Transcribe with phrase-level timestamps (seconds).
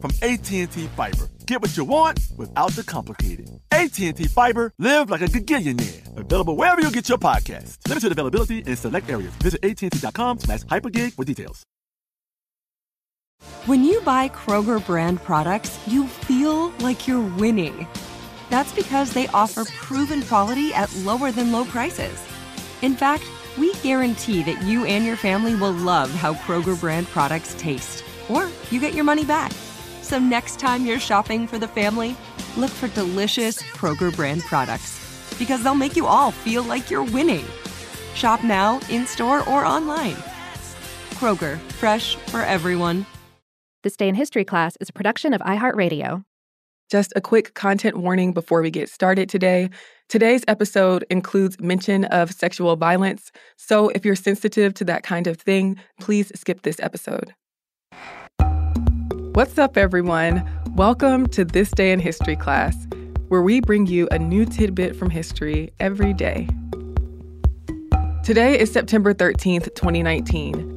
[0.00, 1.28] from AT&T Fiber.
[1.46, 3.50] Get what you want without the complicated.
[3.72, 6.16] AT&T Fiber, live like a gigillionaire.
[6.16, 7.76] Available wherever you get your podcast.
[7.88, 9.32] Limited availability in select areas.
[9.42, 11.64] Visit AT&T.com slash hypergig for details.
[13.66, 17.86] When you buy Kroger brand products, you feel like you're winning.
[18.50, 22.18] That's because they offer proven quality at lower than low prices.
[22.82, 23.24] In fact,
[23.56, 28.48] we guarantee that you and your family will love how Kroger brand products taste, or
[28.70, 29.52] you get your money back.
[30.08, 32.16] So next time you're shopping for the family,
[32.56, 34.98] look for delicious Kroger brand products
[35.38, 37.44] because they'll make you all feel like you're winning.
[38.14, 40.16] Shop now, in store, or online.
[41.18, 43.04] Kroger, fresh for everyone.
[43.82, 46.24] This Day in History class is a production of iHeartRadio.
[46.90, 49.68] Just a quick content warning before we get started today.
[50.08, 55.36] Today's episode includes mention of sexual violence, so if you're sensitive to that kind of
[55.38, 57.34] thing, please skip this episode.
[59.38, 60.44] What's up, everyone?
[60.74, 62.74] Welcome to This Day in History class,
[63.28, 66.48] where we bring you a new tidbit from history every day.
[68.24, 70.74] Today is September 13th, 2019.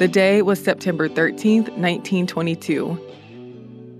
[0.00, 3.13] The day was September 13th, 1922.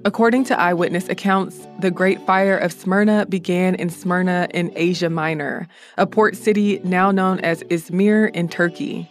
[0.06, 5.66] According to eyewitness accounts, the Great Fire of Smyrna began in Smyrna in Asia Minor,
[5.96, 9.08] a port city now known as Izmir in Turkey.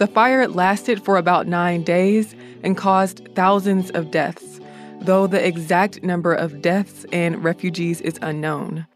[0.00, 2.34] The fire lasted for about nine days
[2.64, 4.58] and caused thousands of deaths,
[5.00, 8.88] though the exact number of deaths and refugees is unknown.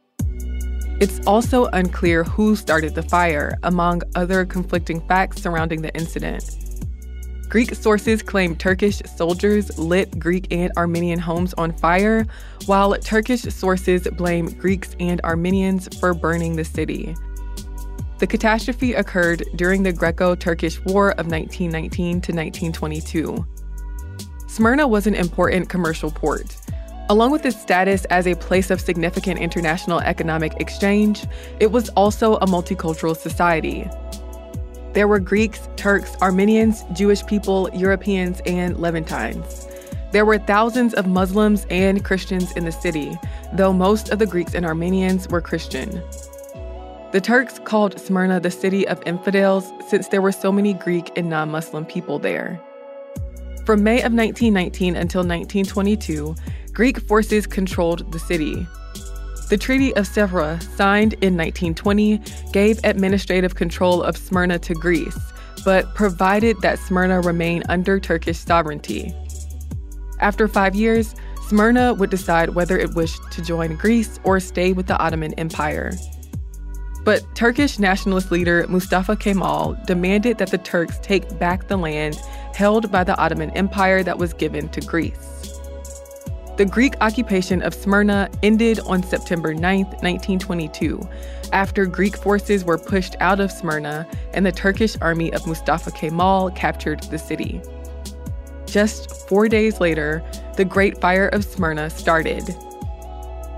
[1.00, 6.67] It's also unclear who started the fire, among other conflicting facts surrounding the incident.
[7.48, 12.26] Greek sources claim Turkish soldiers lit Greek and Armenian homes on fire,
[12.66, 17.16] while Turkish sources blame Greeks and Armenians for burning the city.
[18.18, 23.46] The catastrophe occurred during the Greco Turkish War of 1919 to 1922.
[24.46, 26.56] Smyrna was an important commercial port.
[27.10, 31.24] Along with its status as a place of significant international economic exchange,
[31.60, 33.88] it was also a multicultural society.
[34.94, 39.68] There were Greeks, Turks, Armenians, Jewish people, Europeans, and Levantines.
[40.10, 43.18] There were thousands of Muslims and Christians in the city,
[43.52, 46.02] though most of the Greeks and Armenians were Christian.
[47.12, 51.28] The Turks called Smyrna the city of infidels since there were so many Greek and
[51.28, 52.60] non Muslim people there.
[53.66, 56.34] From May of 1919 until 1922,
[56.72, 58.66] Greek forces controlled the city.
[59.48, 62.20] The Treaty of Sèvres, signed in 1920,
[62.52, 65.18] gave administrative control of Smyrna to Greece,
[65.64, 69.14] but provided that Smyrna remain under Turkish sovereignty.
[70.20, 71.14] After five years,
[71.46, 75.92] Smyrna would decide whether it wished to join Greece or stay with the Ottoman Empire.
[77.06, 82.16] But Turkish nationalist leader Mustafa Kemal demanded that the Turks take back the land
[82.54, 85.37] held by the Ottoman Empire that was given to Greece.
[86.58, 91.00] The Greek occupation of Smyrna ended on September 9, 1922,
[91.52, 96.50] after Greek forces were pushed out of Smyrna and the Turkish army of Mustafa Kemal
[96.56, 97.62] captured the city.
[98.66, 100.20] Just four days later,
[100.56, 102.44] the Great Fire of Smyrna started.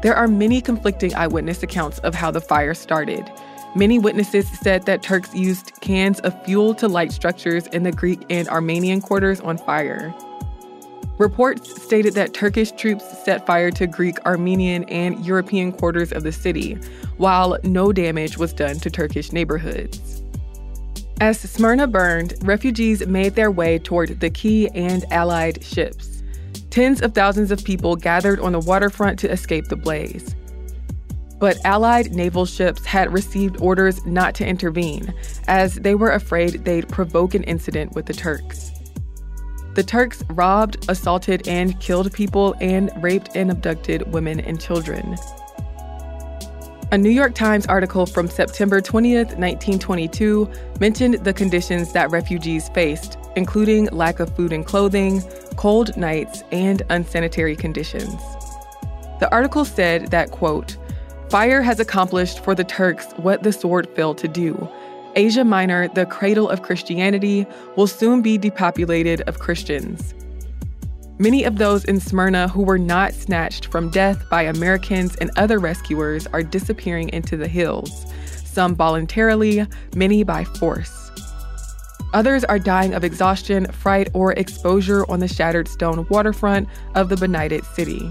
[0.03, 3.33] There are many conflicting eyewitness accounts of how the fire started.
[3.75, 8.27] Many witnesses said that Turks used cans of fuel to light structures in the Greek
[8.29, 10.15] and Armenian quarters on fire.
[11.21, 16.33] Reports stated that Turkish troops set fire to Greek, Armenian, and European quarters of the
[16.33, 16.79] city,
[17.19, 20.23] while no damage was done to Turkish neighborhoods.
[21.21, 26.23] As Smyrna burned, refugees made their way toward the quay and Allied ships.
[26.71, 30.35] Tens of thousands of people gathered on the waterfront to escape the blaze.
[31.39, 35.13] But Allied naval ships had received orders not to intervene,
[35.49, 38.70] as they were afraid they'd provoke an incident with the Turks.
[39.75, 45.17] The Turks robbed, assaulted, and killed people and raped and abducted women and children.
[46.93, 50.51] A New York Times article from September 20th, 1922,
[50.81, 55.23] mentioned the conditions that refugees faced, including lack of food and clothing,
[55.55, 58.21] cold nights, and unsanitary conditions.
[59.21, 60.77] The article said that, quote,
[61.29, 64.69] Fire has accomplished for the Turks what the sword failed to do.
[65.17, 67.47] Asia Minor, the cradle of Christianity,
[67.77, 70.15] will soon be depopulated of Christians.
[71.19, 75.59] Many of those in Smyrna who were not snatched from death by Americans and other
[75.59, 78.07] rescuers are disappearing into the hills,
[78.45, 81.11] some voluntarily, many by force.
[82.13, 87.17] Others are dying of exhaustion, fright, or exposure on the shattered stone waterfront of the
[87.17, 88.11] benighted city.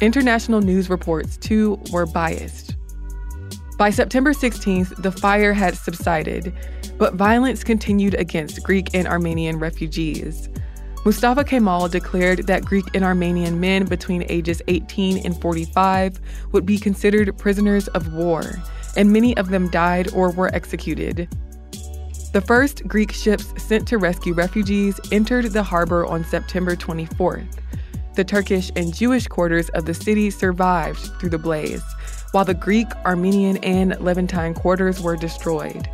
[0.00, 2.75] International news reports, too, were biased.
[3.76, 6.54] By September 16th, the fire had subsided,
[6.96, 10.48] but violence continued against Greek and Armenian refugees.
[11.04, 16.18] Mustafa Kemal declared that Greek and Armenian men between ages 18 and 45
[16.52, 18.44] would be considered prisoners of war,
[18.96, 21.28] and many of them died or were executed.
[22.32, 27.58] The first Greek ships sent to rescue refugees entered the harbor on September 24th.
[28.14, 31.84] The Turkish and Jewish quarters of the city survived through the blaze,
[32.32, 35.88] while the Greek, Armenian, and Levantine quarters were destroyed.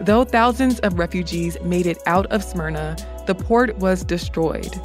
[0.00, 2.96] Though thousands of refugees made it out of Smyrna,
[3.26, 4.80] the port was destroyed.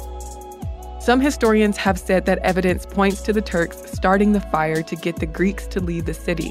[1.00, 5.16] Some historians have said that evidence points to the Turks starting the fire to get
[5.16, 6.50] the Greeks to leave the city,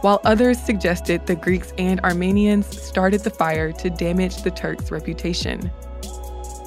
[0.00, 5.72] while others suggested the Greeks and Armenians started the fire to damage the Turks' reputation.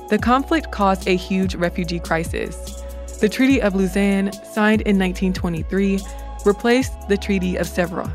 [0.10, 2.84] The conflict caused a huge refugee crisis.
[3.22, 6.00] The Treaty of Lausanne, signed in 1923,
[6.46, 8.14] replaced the Treaty of Sèvres.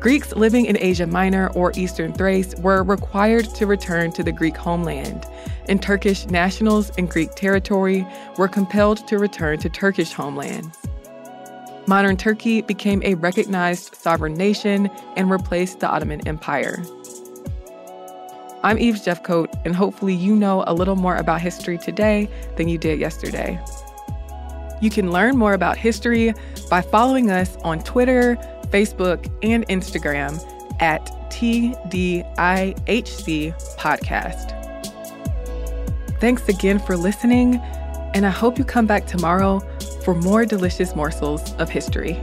[0.00, 4.56] Greeks living in Asia Minor or Eastern Thrace were required to return to the Greek
[4.56, 5.26] homeland,
[5.68, 8.06] and Turkish nationals in Greek territory
[8.36, 10.76] were compelled to return to Turkish homelands.
[11.88, 16.84] Modern Turkey became a recognized sovereign nation and replaced the Ottoman Empire.
[18.62, 22.76] I'm Eve Jeffcoat, and hopefully, you know a little more about history today than you
[22.76, 23.58] did yesterday.
[24.80, 26.34] You can learn more about history
[26.70, 28.36] by following us on Twitter,
[28.70, 30.40] Facebook, and Instagram
[30.80, 32.34] at TDIHC
[33.76, 34.54] Podcast.
[36.20, 37.56] Thanks again for listening,
[38.14, 39.60] and I hope you come back tomorrow
[40.04, 42.20] for more delicious morsels of history.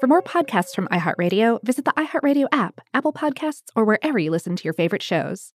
[0.00, 4.54] For more podcasts from iHeartRadio, visit the iHeartRadio app, Apple Podcasts, or wherever you listen
[4.54, 5.54] to your favorite shows.